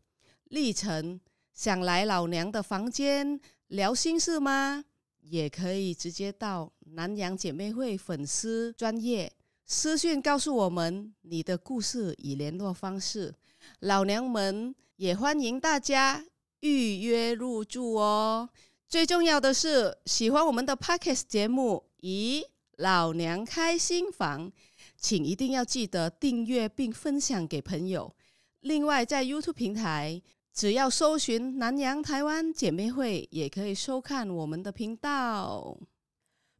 [0.45, 1.21] 历程，
[1.53, 4.85] 想来老娘的房间聊心事吗？
[5.23, 9.33] 也可以直接到南洋姐妹会粉丝专业
[9.67, 13.35] 私讯告诉我们你的故事与联络方式，
[13.81, 16.25] 老娘们也欢迎大家
[16.61, 18.49] 预约入住哦。
[18.89, 22.45] 最重要的是，喜欢我们的 Podcast 节目，咦？
[22.77, 24.51] 老娘开心房，
[24.97, 28.17] 请一定要记得订阅并分享给朋友。
[28.61, 30.23] 另外，在 YouTube 平台，
[30.55, 35.77] 只要搜寻南洋台湾姐妹会，也可以收看我们的频道。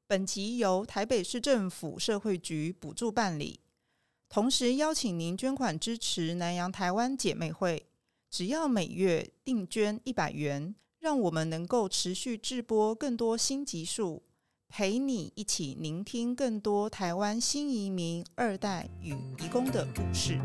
[0.07, 3.61] 本集由台北市政府社会局补助办理，
[4.29, 7.87] 同时邀请您捐款支持南洋台湾姐妹会，
[8.31, 14.23] 只要每月定捐一百元，让我们能够持续制播更多新集数。
[14.69, 20.39] 陪你一起聆听更多台湾新移民二代与移工的故事。